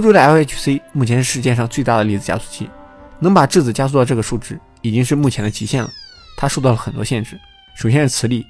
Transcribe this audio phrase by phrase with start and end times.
[0.00, 2.70] 欧洲的 LHC 目前是世界上最大的粒子加速器，
[3.18, 5.90] 能把质子加速到这个数值已经是目前的极限了。
[6.38, 7.38] 它受到了很多限制，
[7.76, 8.46] 首先是磁力，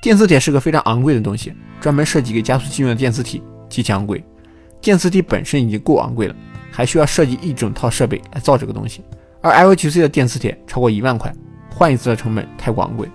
[0.00, 4.24] 电磁铁是个非常昂贵的东西，专门设计给加速器用的电磁体极其昂贵。
[4.80, 6.34] 电磁体本身已经够昂贵了，
[6.72, 9.04] 还需要设计一整套设备来造这个东西。
[9.42, 11.30] 而 LHC 的电磁铁超过一万块，
[11.70, 13.06] 换一次的成本太过昂贵。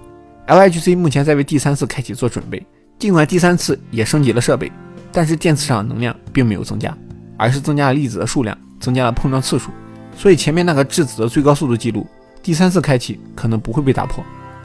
[0.46, 2.64] LHC 目前在为第三次开启做准备，
[3.00, 4.72] 尽管第三次也升级了设备，
[5.12, 6.96] 但是电磁场能量并没有增加，
[7.40, 9.72] 而是增加了粒子的数量，增加了碰撞次数。
[10.16, 12.06] 所以前面那个质子的最高速度记录，
[12.44, 14.22] 第三次开启可能不会被打破。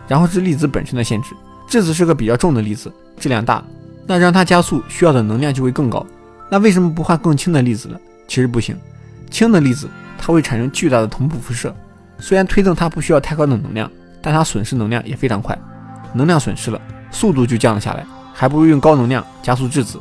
[0.08, 1.30] 然后是粒子本身的限制，
[1.68, 3.64] 质子是个比较重的粒子，质量大，
[4.06, 6.04] 那让它加速需要的能量就会更高。
[6.50, 7.98] 那为什么不换更轻的粒子呢？
[8.28, 8.76] 其实不行，
[9.30, 9.88] 轻的粒子
[10.18, 11.74] 它会产生巨大的同步辐射，
[12.18, 15.56] 虽然推动它不需要太高的能量，但它损失能量也非常快，
[16.12, 16.80] 能量损失了，
[17.10, 19.98] 速度就降了下来，还不如用高能量加速质子。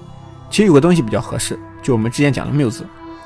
[0.50, 2.84] 其实有个东西比较合适，就我们之前讲的缪子，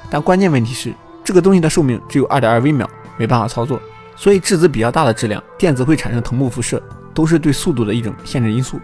[0.10, 0.94] 但关键问题是
[1.24, 3.80] 这个东西的寿命只有二点二微秒，没办法操作。
[4.16, 6.82] 所以质子比较大的质量，电子会产生同步辐射，
[7.14, 8.80] 都是对速度的一种限制因素。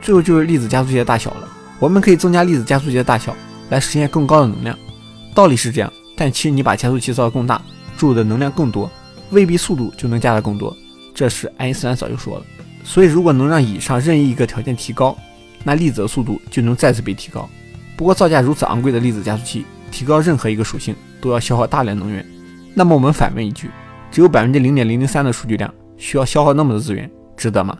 [0.00, 1.48] 最后就是粒子加速器的大小了，
[1.80, 3.34] 我们可以增加粒子加速器的大小，
[3.68, 4.78] 来实现更高的能量。
[5.34, 7.60] 道理是这样，但其实你把加速器造得更大，
[7.96, 8.88] 注入的能量更多，
[9.30, 10.74] 未必速度就能加得更多。
[11.12, 12.44] 这是爱因斯坦早就说了。
[12.84, 15.18] 所以如果能让以上任意一个条件提高，
[15.64, 17.50] 那粒子的速度就能再次被提高。
[17.96, 22.24] 不过造价如此昂贵的粒子加速器，提高任何一个属性都要消耗大量能源。
[22.74, 23.70] 那么我们反问一句。
[24.08, 27.76] 只有百分之零点零零三的数据量，需要消耗那么多资源，值得吗？